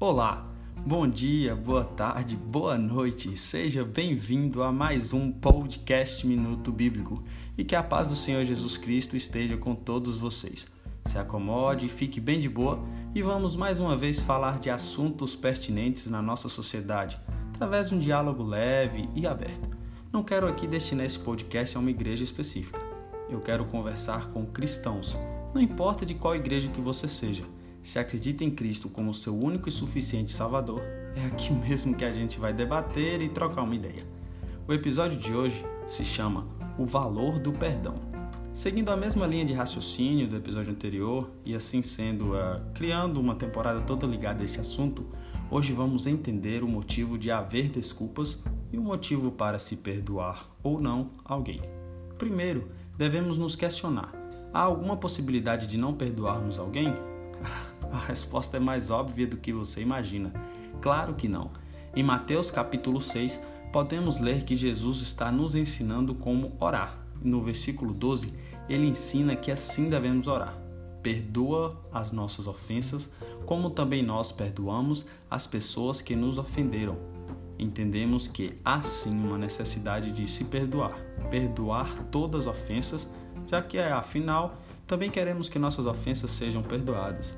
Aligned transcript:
Olá, 0.00 0.48
bom 0.86 1.08
dia, 1.08 1.56
boa 1.56 1.82
tarde, 1.82 2.36
boa 2.36 2.78
noite. 2.78 3.36
Seja 3.36 3.84
bem-vindo 3.84 4.62
a 4.62 4.70
mais 4.70 5.12
um 5.12 5.32
podcast 5.32 6.24
Minuto 6.24 6.70
Bíblico 6.70 7.20
e 7.56 7.64
que 7.64 7.74
a 7.74 7.82
paz 7.82 8.08
do 8.08 8.14
Senhor 8.14 8.44
Jesus 8.44 8.76
Cristo 8.76 9.16
esteja 9.16 9.56
com 9.56 9.74
todos 9.74 10.16
vocês. 10.16 10.68
Se 11.04 11.18
acomode, 11.18 11.88
fique 11.88 12.20
bem 12.20 12.38
de 12.38 12.48
boa 12.48 12.78
e 13.12 13.20
vamos 13.20 13.56
mais 13.56 13.80
uma 13.80 13.96
vez 13.96 14.20
falar 14.20 14.60
de 14.60 14.70
assuntos 14.70 15.34
pertinentes 15.34 16.08
na 16.08 16.22
nossa 16.22 16.48
sociedade, 16.48 17.18
através 17.52 17.88
de 17.88 17.96
um 17.96 17.98
diálogo 17.98 18.44
leve 18.44 19.08
e 19.16 19.26
aberto. 19.26 19.68
Não 20.12 20.22
quero 20.22 20.46
aqui 20.46 20.68
destinar 20.68 21.06
esse 21.06 21.18
podcast 21.18 21.76
a 21.76 21.80
uma 21.80 21.90
igreja 21.90 22.22
específica. 22.22 22.80
Eu 23.28 23.40
quero 23.40 23.64
conversar 23.64 24.30
com 24.30 24.46
cristãos, 24.46 25.18
não 25.52 25.60
importa 25.60 26.06
de 26.06 26.14
qual 26.14 26.36
igreja 26.36 26.68
que 26.68 26.80
você 26.80 27.08
seja 27.08 27.57
se 27.88 27.98
acredita 27.98 28.44
em 28.44 28.50
Cristo 28.50 28.90
como 28.90 29.14
seu 29.14 29.34
único 29.34 29.66
e 29.66 29.72
suficiente 29.72 30.30
Salvador, 30.30 30.82
é 31.16 31.24
aqui 31.24 31.50
mesmo 31.56 31.94
que 31.94 32.04
a 32.04 32.12
gente 32.12 32.38
vai 32.38 32.52
debater 32.52 33.22
e 33.22 33.30
trocar 33.30 33.62
uma 33.62 33.74
ideia. 33.74 34.06
O 34.66 34.74
episódio 34.74 35.18
de 35.18 35.32
hoje 35.32 35.64
se 35.86 36.04
chama 36.04 36.46
O 36.76 36.84
Valor 36.84 37.38
do 37.38 37.50
Perdão. 37.50 37.94
Seguindo 38.52 38.90
a 38.90 38.96
mesma 38.96 39.26
linha 39.26 39.46
de 39.46 39.54
raciocínio 39.54 40.28
do 40.28 40.36
episódio 40.36 40.70
anterior 40.70 41.30
e 41.46 41.54
assim 41.54 41.80
sendo, 41.80 42.34
uh, 42.34 42.60
criando 42.74 43.18
uma 43.18 43.34
temporada 43.34 43.80
toda 43.80 44.06
ligada 44.06 44.42
a 44.42 44.44
esse 44.44 44.60
assunto, 44.60 45.06
hoje 45.50 45.72
vamos 45.72 46.06
entender 46.06 46.62
o 46.62 46.68
motivo 46.68 47.16
de 47.16 47.30
haver 47.30 47.70
desculpas 47.70 48.36
e 48.70 48.76
o 48.76 48.82
motivo 48.82 49.30
para 49.30 49.58
se 49.58 49.76
perdoar 49.76 50.46
ou 50.62 50.78
não 50.78 51.12
alguém. 51.24 51.62
Primeiro, 52.18 52.68
devemos 52.98 53.38
nos 53.38 53.56
questionar: 53.56 54.12
há 54.52 54.60
alguma 54.60 54.96
possibilidade 54.96 55.66
de 55.66 55.78
não 55.78 55.94
perdoarmos 55.94 56.58
alguém? 56.58 56.92
A 57.90 57.98
resposta 57.98 58.56
é 58.56 58.60
mais 58.60 58.90
óbvia 58.90 59.26
do 59.26 59.36
que 59.36 59.52
você 59.52 59.80
imagina. 59.80 60.32
Claro 60.80 61.14
que 61.14 61.28
não. 61.28 61.50
Em 61.96 62.02
Mateus 62.02 62.50
capítulo 62.50 63.00
6, 63.00 63.40
podemos 63.72 64.20
ler 64.20 64.44
que 64.44 64.54
Jesus 64.54 65.00
está 65.00 65.32
nos 65.32 65.54
ensinando 65.54 66.14
como 66.14 66.52
orar. 66.60 66.98
No 67.22 67.42
versículo 67.42 67.92
12, 67.92 68.32
ele 68.68 68.86
ensina 68.86 69.34
que 69.34 69.50
assim 69.50 69.88
devemos 69.88 70.26
orar. 70.26 70.56
Perdoa 71.02 71.80
as 71.92 72.12
nossas 72.12 72.46
ofensas, 72.46 73.10
como 73.46 73.70
também 73.70 74.02
nós 74.02 74.30
perdoamos 74.30 75.06
as 75.30 75.46
pessoas 75.46 76.02
que 76.02 76.14
nos 76.14 76.38
ofenderam. 76.38 76.98
Entendemos 77.58 78.28
que 78.28 78.58
há 78.64 78.82
sim 78.82 79.10
uma 79.10 79.38
necessidade 79.38 80.12
de 80.12 80.28
se 80.28 80.44
perdoar, 80.44 80.92
perdoar 81.30 82.04
todas 82.10 82.42
as 82.42 82.46
ofensas, 82.46 83.08
já 83.48 83.60
que 83.60 83.78
afinal 83.78 84.60
também 84.86 85.10
queremos 85.10 85.48
que 85.48 85.58
nossas 85.58 85.86
ofensas 85.86 86.30
sejam 86.30 86.62
perdoadas. 86.62 87.36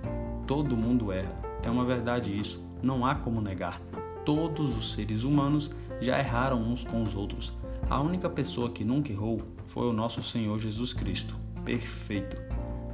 Todo 0.51 0.77
mundo 0.77 1.13
erra, 1.13 1.33
é 1.63 1.71
uma 1.71 1.85
verdade 1.85 2.37
isso, 2.37 2.61
não 2.83 3.07
há 3.07 3.15
como 3.15 3.41
negar. 3.41 3.81
Todos 4.25 4.77
os 4.77 4.91
seres 4.95 5.23
humanos 5.23 5.71
já 6.01 6.19
erraram 6.19 6.61
uns 6.61 6.83
com 6.83 7.05
os 7.05 7.15
outros. 7.15 7.53
A 7.89 8.01
única 8.01 8.29
pessoa 8.29 8.69
que 8.69 8.83
nunca 8.83 9.13
errou 9.13 9.43
foi 9.65 9.87
o 9.87 9.93
nosso 9.93 10.21
Senhor 10.25 10.59
Jesus 10.59 10.93
Cristo, 10.93 11.37
perfeito. 11.65 12.37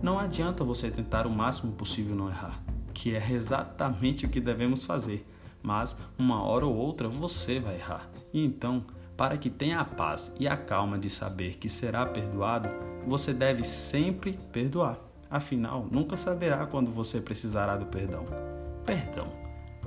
Não 0.03 0.19
adianta 0.19 0.63
você 0.63 0.91
tentar 0.91 1.27
o 1.27 1.35
máximo 1.35 1.73
possível 1.73 2.15
não 2.15 2.29
errar, 2.29 2.63
que 2.93 3.17
é 3.17 3.27
exatamente 3.33 4.27
o 4.27 4.29
que 4.29 4.39
devemos 4.39 4.85
fazer, 4.85 5.27
mas 5.63 5.97
uma 6.19 6.43
hora 6.43 6.67
ou 6.67 6.77
outra 6.77 7.09
você 7.09 7.59
vai 7.59 7.77
errar. 7.77 8.07
E 8.35 8.45
então, 8.45 8.85
para 9.17 9.39
que 9.39 9.49
tenha 9.49 9.81
a 9.81 9.85
paz 9.87 10.31
e 10.39 10.47
a 10.47 10.59
calma 10.59 10.99
de 10.99 11.09
saber 11.09 11.57
que 11.57 11.71
será 11.71 12.05
perdoado, 12.05 12.69
você 13.07 13.33
deve 13.33 13.65
sempre 13.65 14.39
perdoar. 14.53 15.06
Afinal, 15.31 15.87
nunca 15.91 16.17
saberá 16.17 16.67
quando 16.67 16.91
você 16.91 17.21
precisará 17.21 17.77
do 17.77 17.87
perdão. 17.87 18.25
Perdão. 18.85 19.29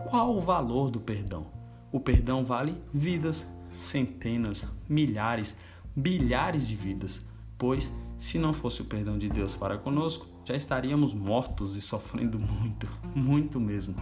Qual 0.10 0.36
o 0.36 0.42
valor 0.42 0.90
do 0.90 1.00
perdão? 1.00 1.48
O 1.92 2.00
perdão 2.00 2.46
vale 2.46 2.76
vidas, 2.94 3.48
centenas, 3.72 4.68
milhares, 4.88 5.56
bilhares 5.96 6.68
de 6.68 6.76
vidas, 6.76 7.22
pois 7.58 7.92
se 8.20 8.38
não 8.38 8.52
fosse 8.52 8.82
o 8.82 8.86
perdão 8.86 9.18
de 9.18 9.30
Deus 9.30 9.56
para 9.56 9.78
conosco, 9.78 10.28
já 10.44 10.54
estaríamos 10.54 11.14
mortos 11.14 11.78
e 11.78 11.82
sofrendo 11.82 12.38
muito, 12.38 12.88
muito 13.16 13.60
mesmo. 13.60 13.96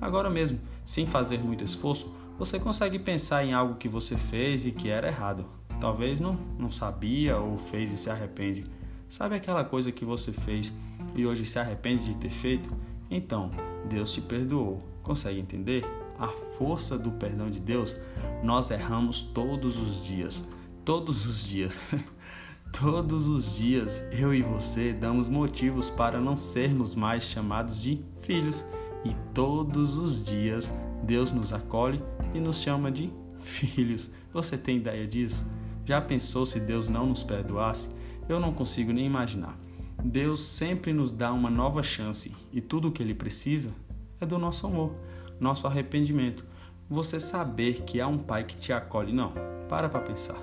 Agora 0.00 0.30
mesmo, 0.30 0.58
sem 0.84 1.06
fazer 1.06 1.38
muito 1.38 1.64
esforço, 1.64 2.10
você 2.38 2.58
consegue 2.58 2.98
pensar 2.98 3.44
em 3.44 3.52
algo 3.52 3.74
que 3.74 3.88
você 3.88 4.16
fez 4.16 4.64
e 4.64 4.72
que 4.72 4.88
era 4.88 5.08
errado. 5.08 5.44
Talvez 5.80 6.18
não, 6.18 6.34
não 6.58 6.72
sabia 6.72 7.36
ou 7.36 7.58
fez 7.58 7.92
e 7.92 7.98
se 7.98 8.08
arrepende. 8.08 8.64
Sabe 9.08 9.36
aquela 9.36 9.64
coisa 9.64 9.90
que 9.90 10.04
você 10.04 10.32
fez 10.32 10.72
e 11.14 11.26
hoje 11.26 11.46
se 11.46 11.58
arrepende 11.58 12.04
de 12.04 12.16
ter 12.16 12.30
feito? 12.30 12.70
Então, 13.10 13.50
Deus 13.88 14.12
te 14.12 14.20
perdoou. 14.20 14.82
Consegue 15.02 15.40
entender? 15.40 15.84
A 16.18 16.28
força 16.58 16.98
do 16.98 17.12
perdão 17.12 17.50
de 17.50 17.58
Deus, 17.58 17.96
nós 18.42 18.70
erramos 18.70 19.22
todos 19.22 19.78
os 19.78 20.04
dias. 20.04 20.44
Todos 20.84 21.26
os 21.26 21.46
dias. 21.46 21.78
todos 22.78 23.28
os 23.28 23.56
dias, 23.56 24.02
eu 24.12 24.34
e 24.34 24.42
você 24.42 24.92
damos 24.92 25.28
motivos 25.28 25.88
para 25.88 26.20
não 26.20 26.36
sermos 26.36 26.94
mais 26.94 27.24
chamados 27.24 27.80
de 27.80 28.04
filhos. 28.20 28.62
E 29.04 29.14
todos 29.32 29.96
os 29.96 30.22
dias, 30.22 30.72
Deus 31.02 31.32
nos 31.32 31.52
acolhe 31.52 32.02
e 32.34 32.40
nos 32.40 32.60
chama 32.60 32.90
de 32.90 33.10
filhos. 33.40 34.10
Você 34.34 34.58
tem 34.58 34.76
ideia 34.76 35.06
disso? 35.06 35.46
Já 35.86 35.98
pensou 36.00 36.44
se 36.44 36.60
Deus 36.60 36.90
não 36.90 37.06
nos 37.06 37.22
perdoasse? 37.22 37.88
Eu 38.28 38.38
não 38.38 38.52
consigo 38.52 38.92
nem 38.92 39.06
imaginar. 39.06 39.56
Deus 40.04 40.44
sempre 40.44 40.92
nos 40.92 41.10
dá 41.10 41.32
uma 41.32 41.50
nova 41.50 41.82
chance 41.82 42.32
e 42.52 42.60
tudo 42.60 42.88
o 42.88 42.92
que 42.92 43.02
Ele 43.02 43.14
precisa 43.14 43.72
é 44.20 44.26
do 44.26 44.38
nosso 44.38 44.66
amor, 44.66 44.94
nosso 45.40 45.66
arrependimento. 45.66 46.44
Você 46.90 47.18
saber 47.18 47.82
que 47.82 48.00
há 48.00 48.06
um 48.06 48.18
Pai 48.18 48.44
que 48.44 48.56
te 48.56 48.72
acolhe. 48.72 49.12
Não, 49.12 49.32
para 49.68 49.88
para 49.88 50.00
pensar. 50.00 50.36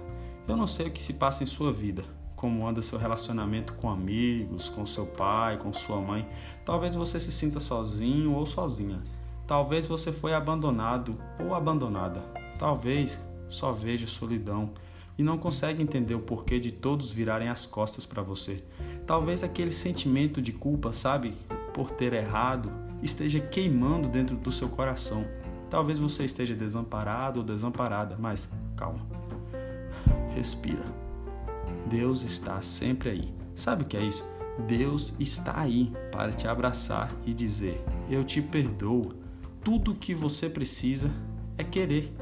Eu 0.48 0.56
não 0.56 0.68
sei 0.68 0.88
o 0.88 0.92
que 0.92 1.02
se 1.02 1.14
passa 1.14 1.44
em 1.44 1.48
sua 1.48 1.72
vida, 1.72 2.04
como 2.36 2.68
anda 2.68 2.82
seu 2.82 3.00
relacionamento 3.00 3.74
com 3.74 3.90
amigos, 3.90 4.70
com 4.70 4.86
seu 4.86 5.06
pai, 5.06 5.58
com 5.58 5.74
sua 5.74 6.00
mãe. 6.00 6.28
Talvez 6.64 6.94
você 6.94 7.20
se 7.20 7.32
sinta 7.32 7.60
sozinho 7.60 8.34
ou 8.34 8.46
sozinha. 8.46 9.02
Talvez 9.48 9.88
você 9.88 10.12
foi 10.12 10.34
abandonado 10.34 11.18
ou 11.40 11.56
abandonada. 11.56 12.20
Talvez 12.60 13.20
só 13.50 13.72
veja 13.72 14.06
solidão 14.06 14.72
e 15.18 15.24
não 15.24 15.38
consegue 15.38 15.82
entender 15.82 16.16
o 16.16 16.20
porquê 16.20 16.60
de 16.60 16.72
todos 16.72 17.14
virarem 17.14 17.48
as 17.48 17.66
costas 17.66 18.06
para 18.06 18.22
você. 18.22 18.64
Talvez 19.06 19.44
aquele 19.44 19.72
sentimento 19.72 20.42
de 20.42 20.52
culpa, 20.52 20.92
sabe, 20.92 21.34
por 21.74 21.92
ter 21.92 22.14
errado, 22.14 22.72
esteja 23.02 23.40
queimando 23.40 24.08
dentro 24.10 24.36
do 24.36 24.52
seu 24.52 24.68
coração. 24.68 25.26
Talvez 25.70 26.00
você 26.00 26.26
esteja 26.26 26.56
desamparado 26.56 27.40
ou 27.40 27.46
desamparada, 27.46 28.18
mas 28.20 28.50
calma. 28.76 29.06
Respira. 30.34 30.84
Deus 31.88 32.24
está 32.24 32.62
sempre 32.62 33.10
aí. 33.10 33.34
Sabe 33.56 33.84
o 33.84 33.86
que 33.86 33.96
é 33.96 34.04
isso? 34.04 34.26
Deus 34.68 35.14
está 35.20 35.60
aí 35.60 35.92
para 36.12 36.32
te 36.32 36.48
abraçar 36.48 37.12
e 37.26 37.34
dizer: 37.34 37.84
Eu 38.10 38.24
te 38.24 38.42
perdoo. 38.42 39.14
Tudo 39.64 39.92
o 39.92 39.96
que 39.96 40.14
você 40.14 40.50
precisa 40.50 41.12
é 41.58 41.64
querer. 41.64 42.14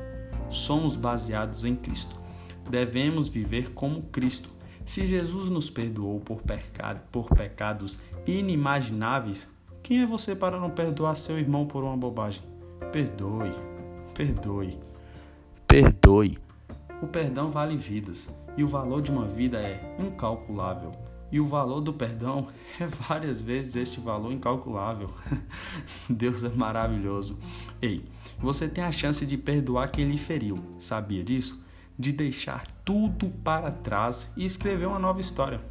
Somos 0.49 0.95
baseados 0.95 1.65
em 1.65 1.75
Cristo 1.75 2.22
devemos 2.69 3.27
viver 3.27 3.71
como 3.71 4.03
Cristo. 4.03 4.49
Se 4.85 5.07
Jesus 5.07 5.49
nos 5.49 5.69
perdoou 5.69 6.19
por, 6.19 6.41
pecado, 6.41 7.01
por 7.11 7.29
pecados 7.29 7.99
inimagináveis, 8.25 9.47
quem 9.81 10.01
é 10.01 10.05
você 10.05 10.35
para 10.35 10.59
não 10.59 10.69
perdoar 10.69 11.15
seu 11.15 11.37
irmão 11.37 11.65
por 11.65 11.83
uma 11.83 11.95
bobagem? 11.95 12.43
Perdoe, 12.91 13.53
perdoe, 14.13 14.77
perdoe. 15.67 16.37
O 17.01 17.07
perdão 17.07 17.51
vale 17.51 17.75
vidas 17.75 18.29
e 18.55 18.63
o 18.63 18.67
valor 18.67 19.01
de 19.01 19.11
uma 19.11 19.25
vida 19.25 19.57
é 19.59 19.95
incalculável. 19.99 20.91
E 21.31 21.39
o 21.39 21.47
valor 21.47 21.81
do 21.81 21.91
perdão 21.91 22.47
é 22.79 22.85
várias 22.85 23.41
vezes 23.41 23.75
este 23.75 23.99
valor 23.99 24.31
incalculável. 24.31 25.09
Deus 26.07 26.43
é 26.43 26.49
maravilhoso. 26.49 27.37
Ei, 27.81 28.05
você 28.37 28.67
tem 28.69 28.83
a 28.83 28.91
chance 28.91 29.25
de 29.25 29.37
perdoar 29.37 29.89
quem 29.89 30.09
lhe 30.09 30.17
feriu. 30.17 30.59
Sabia 30.77 31.23
disso? 31.23 31.63
De 31.97 32.11
deixar 32.11 32.65
tudo 32.83 33.29
para 33.29 33.71
trás 33.71 34.29
e 34.35 34.45
escrever 34.45 34.87
uma 34.87 34.99
nova 34.99 35.21
história. 35.21 35.61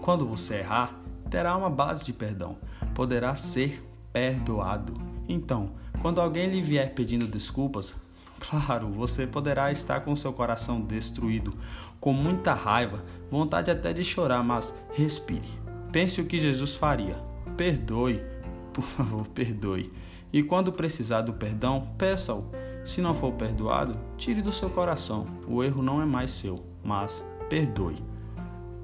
Quando 0.00 0.26
você 0.26 0.56
errar, 0.56 0.94
terá 1.30 1.56
uma 1.56 1.70
base 1.70 2.04
de 2.04 2.12
perdão, 2.12 2.58
poderá 2.94 3.34
ser 3.34 3.84
perdoado. 4.12 4.94
Então, 5.28 5.72
quando 6.00 6.20
alguém 6.20 6.48
lhe 6.48 6.62
vier 6.62 6.94
pedindo 6.94 7.26
desculpas, 7.26 7.94
claro, 8.38 8.88
você 8.88 9.26
poderá 9.26 9.72
estar 9.72 10.00
com 10.00 10.14
seu 10.14 10.32
coração 10.32 10.80
destruído, 10.80 11.54
com 11.98 12.12
muita 12.12 12.54
raiva, 12.54 13.04
vontade 13.30 13.70
até 13.70 13.92
de 13.92 14.04
chorar, 14.04 14.42
mas 14.42 14.72
respire. 14.92 15.48
Pense 15.90 16.20
o 16.20 16.26
que 16.26 16.38
Jesus 16.38 16.76
faria. 16.76 17.16
Perdoe, 17.56 18.22
por 18.72 18.84
favor, 18.84 19.26
perdoe. 19.28 19.92
E 20.32 20.42
quando 20.42 20.72
precisar 20.72 21.22
do 21.22 21.32
perdão, 21.32 21.88
peça-o 21.96 22.44
se 22.86 23.02
não 23.02 23.12
for 23.12 23.32
perdoado, 23.32 23.98
tire 24.16 24.40
do 24.40 24.52
seu 24.52 24.70
coração. 24.70 25.26
O 25.46 25.62
erro 25.62 25.82
não 25.82 26.00
é 26.00 26.04
mais 26.04 26.30
seu, 26.30 26.64
mas 26.84 27.24
perdoe. 27.48 27.96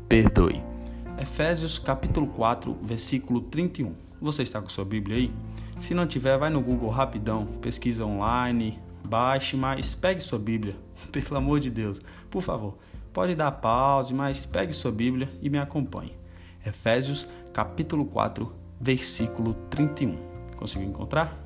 Perdoe. 0.08 0.60
Efésios 1.20 1.78
capítulo 1.78 2.26
4, 2.26 2.76
versículo 2.82 3.40
31. 3.42 3.94
Você 4.20 4.42
está 4.42 4.60
com 4.60 4.68
sua 4.68 4.84
Bíblia 4.84 5.16
aí? 5.16 5.32
Se 5.78 5.94
não 5.94 6.04
tiver, 6.04 6.36
vai 6.36 6.50
no 6.50 6.60
Google 6.60 6.90
rapidão, 6.90 7.46
pesquisa 7.60 8.04
online, 8.04 8.78
baixe, 9.04 9.56
mas 9.56 9.94
pegue 9.94 10.20
sua 10.20 10.38
Bíblia, 10.38 10.76
pelo 11.12 11.36
amor 11.36 11.60
de 11.60 11.70
Deus, 11.70 12.00
por 12.28 12.42
favor. 12.42 12.76
Pode 13.12 13.36
dar 13.36 13.52
pause, 13.52 14.12
mas 14.12 14.44
pegue 14.44 14.72
sua 14.72 14.90
Bíblia 14.90 15.28
e 15.40 15.48
me 15.48 15.58
acompanhe. 15.58 16.16
Efésios 16.66 17.28
capítulo 17.52 18.04
4, 18.06 18.52
versículo 18.80 19.54
31. 19.70 20.18
Conseguiu 20.56 20.88
encontrar? 20.88 21.38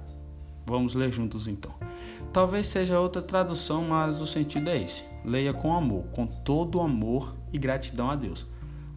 Vamos 0.65 0.95
ler 0.95 1.13
juntos 1.13 1.47
então. 1.47 1.75
Talvez 2.37 2.69
seja 2.69 3.01
outra 3.01 3.23
tradução, 3.23 3.83
mas 3.83 4.21
o 4.21 4.27
sentido 4.27 4.69
é 4.69 4.77
esse. 4.77 5.07
Leia 5.25 5.55
com 5.55 5.75
amor, 5.75 6.05
com 6.13 6.27
todo 6.27 6.83
amor 6.83 7.35
e 7.51 7.57
gratidão 7.57 8.11
a 8.11 8.15
Deus. 8.15 8.45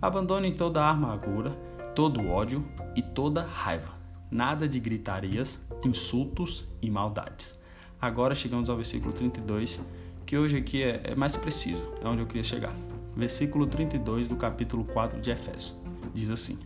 Abandone 0.01 0.51
toda 0.51 0.83
a 0.83 0.89
amargura, 0.89 1.51
todo 1.95 2.27
ódio 2.27 2.68
e 2.97 3.01
toda 3.01 3.41
raiva. 3.41 3.94
Nada 4.30 4.68
de 4.68 4.77
gritarias, 4.77 5.57
insultos 5.86 6.68
e 6.81 6.91
maldades. 6.91 7.56
Agora 8.01 8.36
chegamos 8.36 8.69
ao 8.69 8.75
versículo 8.75 9.13
32, 9.13 9.80
que 10.25 10.38
hoje 10.38 10.57
aqui 10.57 10.83
é, 10.83 11.00
é 11.06 11.15
mais 11.15 11.38
preciso, 11.38 11.94
é 12.03 12.07
onde 12.09 12.21
eu 12.21 12.27
queria 12.27 12.44
chegar. 12.44 12.75
Versículo 13.15 13.65
32 13.68 14.27
do 14.27 14.36
capítulo 14.36 14.83
4 14.83 15.21
de 15.21 15.31
Efésios. 15.31 15.74
Diz 16.13 16.30
assim: 16.30 16.59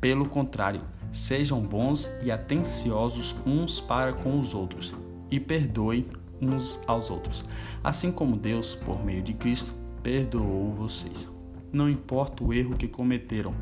Pelo 0.00 0.28
contrário, 0.28 0.82
sejam 1.10 1.60
bons 1.60 2.08
e 2.22 2.30
atenciosos 2.30 3.34
uns 3.44 3.80
para 3.80 4.12
com 4.12 4.38
os 4.38 4.54
outros, 4.54 4.94
e 5.30 5.40
perdoem 5.40 6.06
uns 6.40 6.80
aos 6.86 7.10
outros, 7.10 7.44
assim 7.82 8.12
como 8.12 8.36
Deus, 8.36 8.74
por 8.74 9.04
meio 9.04 9.22
de 9.22 9.32
Cristo, 9.32 9.74
perdoou 10.02 10.72
vocês. 10.72 11.28
Não 11.72 11.88
importa 11.88 12.44
o 12.44 12.52
erro 12.52 12.76
que 12.76 12.88
cometeram, 12.88 13.54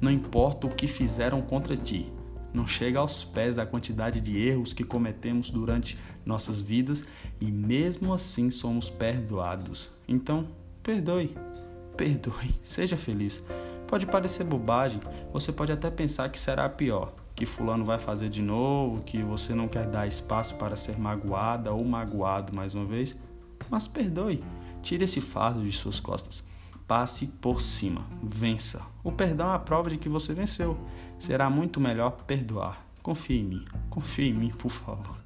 não 0.00 0.10
importa 0.10 0.66
o 0.66 0.74
que 0.74 0.86
fizeram 0.86 1.40
contra 1.40 1.76
ti, 1.76 2.12
não 2.52 2.66
chega 2.66 2.98
aos 2.98 3.24
pés 3.24 3.56
da 3.56 3.64
quantidade 3.64 4.20
de 4.20 4.36
erros 4.36 4.74
que 4.74 4.84
cometemos 4.84 5.50
durante 5.50 5.98
nossas 6.24 6.60
vidas 6.60 7.04
e 7.40 7.50
mesmo 7.50 8.12
assim 8.12 8.50
somos 8.50 8.90
perdoados. 8.90 9.90
Então, 10.06 10.48
perdoe, 10.82 11.34
perdoe, 11.96 12.54
seja 12.62 12.96
feliz. 12.96 13.42
Pode 13.86 14.06
parecer 14.06 14.44
bobagem, 14.44 15.00
você 15.32 15.52
pode 15.52 15.72
até 15.72 15.90
pensar 15.90 16.28
que 16.28 16.38
será 16.38 16.68
pior, 16.68 17.14
que 17.34 17.46
fulano 17.46 17.84
vai 17.84 17.98
fazer 17.98 18.28
de 18.28 18.42
novo, 18.42 19.02
que 19.02 19.22
você 19.22 19.54
não 19.54 19.68
quer 19.68 19.86
dar 19.86 20.06
espaço 20.06 20.54
para 20.56 20.76
ser 20.76 20.98
magoada 20.98 21.72
ou 21.72 21.84
magoado 21.84 22.54
mais 22.54 22.74
uma 22.74 22.84
vez, 22.84 23.16
mas 23.70 23.88
perdoe. 23.88 24.42
Tire 24.82 25.04
esse 25.04 25.20
fardo 25.20 25.62
de 25.62 25.72
suas 25.72 26.00
costas. 26.00 26.42
Passe 26.86 27.26
por 27.26 27.62
cima, 27.62 28.04
vença. 28.22 28.82
O 29.02 29.10
perdão 29.12 29.50
é 29.50 29.54
a 29.54 29.58
prova 29.58 29.88
de 29.88 29.96
que 29.96 30.08
você 30.08 30.34
venceu. 30.34 30.76
Será 31.18 31.48
muito 31.48 31.80
melhor 31.80 32.10
perdoar. 32.26 32.84
Confie 33.02 33.38
em 33.38 33.44
mim, 33.44 33.64
confie 33.88 34.28
em 34.28 34.34
mim, 34.34 34.50
por 34.50 34.70
favor. 34.70 35.18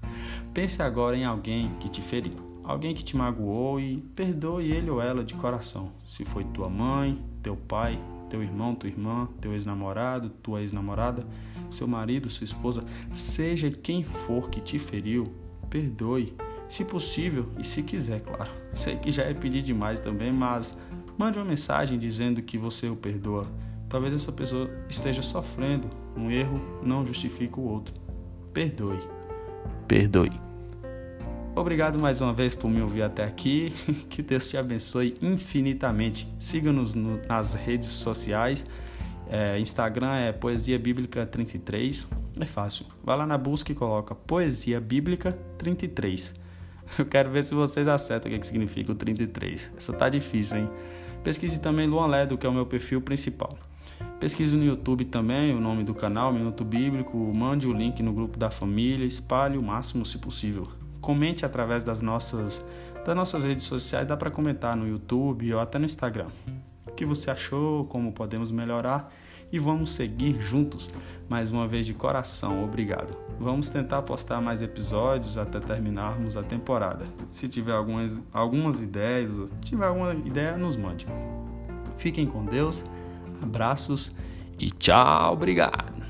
Pense 0.54 0.80
agora 0.80 1.16
em 1.16 1.24
alguém 1.24 1.74
que 1.80 1.88
te 1.88 2.00
feriu, 2.00 2.60
alguém 2.64 2.94
que 2.94 3.04
te 3.04 3.16
magoou 3.16 3.78
e 3.78 3.98
perdoe 4.14 4.70
ele 4.70 4.88
ou 4.90 5.00
ela 5.02 5.22
de 5.22 5.34
coração. 5.34 5.92
Se 6.06 6.24
foi 6.24 6.44
tua 6.44 6.70
mãe, 6.70 7.22
teu 7.42 7.56
pai, 7.56 8.00
teu 8.30 8.42
irmão, 8.42 8.74
tua 8.74 8.88
irmã, 8.88 9.28
teu 9.40 9.52
ex-namorado, 9.52 10.30
tua 10.30 10.62
ex-namorada, 10.62 11.26
seu 11.70 11.86
marido, 11.86 12.28
sua 12.28 12.44
esposa, 12.44 12.84
seja 13.12 13.70
quem 13.70 14.02
for 14.02 14.50
que 14.50 14.60
te 14.60 14.78
feriu, 14.78 15.24
perdoe, 15.68 16.34
se 16.68 16.84
possível 16.84 17.48
e 17.58 17.64
se 17.64 17.82
quiser, 17.82 18.20
claro. 18.20 18.50
Sei 18.72 18.96
que 18.96 19.10
já 19.10 19.24
é 19.24 19.34
pedir 19.34 19.62
demais 19.62 20.00
também, 20.00 20.32
mas 20.32 20.76
mande 21.16 21.38
uma 21.38 21.44
mensagem 21.44 21.98
dizendo 21.98 22.42
que 22.42 22.58
você 22.58 22.88
o 22.88 22.96
perdoa. 22.96 23.46
Talvez 23.88 24.12
essa 24.12 24.32
pessoa 24.32 24.68
esteja 24.88 25.22
sofrendo. 25.22 25.88
Um 26.16 26.30
erro 26.30 26.60
não 26.82 27.06
justifica 27.06 27.60
o 27.60 27.68
outro. 27.68 27.94
Perdoe. 28.52 29.00
Perdoe. 29.86 30.32
Obrigado 31.54 31.98
mais 31.98 32.20
uma 32.20 32.34
vez 32.34 32.54
por 32.54 32.68
me 32.68 32.82
ouvir 32.82 33.02
até 33.02 33.24
aqui. 33.24 33.72
Que 34.10 34.22
Deus 34.22 34.48
te 34.48 34.56
abençoe 34.56 35.16
infinitamente. 35.22 36.28
Siga-nos 36.38 36.94
nas 36.94 37.54
redes 37.54 37.88
sociais. 37.88 38.66
É, 39.28 39.58
Instagram 39.58 40.14
é 40.14 40.32
Poesia 40.32 40.78
Bíblica 40.78 41.26
33. 41.26 42.06
É 42.40 42.44
fácil. 42.44 42.86
Vai 43.02 43.16
lá 43.16 43.26
na 43.26 43.36
busca 43.36 43.72
e 43.72 43.74
coloca 43.74 44.14
Poesia 44.14 44.80
Bíblica 44.80 45.32
33. 45.58 46.34
Eu 46.98 47.06
quero 47.06 47.30
ver 47.30 47.42
se 47.42 47.54
vocês 47.54 47.88
acertam 47.88 48.30
o 48.30 48.38
que 48.38 48.46
significa 48.46 48.92
o 48.92 48.94
33. 48.94 49.72
Essa 49.76 49.92
tá 49.92 50.08
difícil, 50.08 50.58
hein? 50.58 50.70
Pesquise 51.24 51.58
também 51.60 51.88
Luan 51.88 52.06
Ledo, 52.06 52.38
que 52.38 52.46
é 52.46 52.48
o 52.48 52.52
meu 52.52 52.66
perfil 52.66 53.00
principal. 53.00 53.58
Pesquise 54.20 54.56
no 54.56 54.64
YouTube 54.64 55.04
também 55.06 55.54
o 55.54 55.60
nome 55.60 55.82
do 55.82 55.94
canal, 55.94 56.32
Minuto 56.32 56.64
Bíblico, 56.64 57.16
mande 57.34 57.66
o 57.66 57.72
link 57.72 58.02
no 58.02 58.12
grupo 58.12 58.38
da 58.38 58.50
família, 58.50 59.04
espalhe 59.04 59.58
o 59.58 59.62
máximo 59.62 60.06
se 60.06 60.18
possível 60.18 60.68
comente 61.06 61.46
através 61.46 61.84
das 61.84 62.02
nossas, 62.02 62.64
das 63.04 63.14
nossas 63.14 63.44
redes 63.44 63.64
sociais, 63.64 64.08
dá 64.08 64.16
para 64.16 64.28
comentar 64.28 64.76
no 64.76 64.88
YouTube 64.88 65.54
ou 65.54 65.60
até 65.60 65.78
no 65.78 65.84
Instagram. 65.84 66.26
O 66.86 66.92
que 66.92 67.04
você 67.04 67.30
achou, 67.30 67.84
como 67.86 68.12
podemos 68.12 68.50
melhorar 68.50 69.12
e 69.52 69.58
vamos 69.58 69.90
seguir 69.90 70.40
juntos. 70.40 70.90
Mais 71.28 71.52
uma 71.52 71.66
vez 71.66 71.86
de 71.86 71.94
coração, 71.94 72.62
obrigado. 72.64 73.16
Vamos 73.38 73.68
tentar 73.68 74.02
postar 74.02 74.40
mais 74.40 74.62
episódios 74.62 75.36
até 75.36 75.60
terminarmos 75.60 76.36
a 76.36 76.42
temporada. 76.42 77.06
Se 77.30 77.48
tiver 77.48 77.72
algumas, 77.72 78.20
algumas 78.32 78.82
ideias, 78.82 79.30
tiver 79.60 79.86
alguma 79.86 80.14
ideia, 80.14 80.56
nos 80.56 80.76
mande. 80.76 81.06
Fiquem 81.96 82.26
com 82.26 82.44
Deus, 82.44 82.84
abraços 83.42 84.12
e 84.58 84.70
tchau, 84.70 85.32
obrigado. 85.32 86.05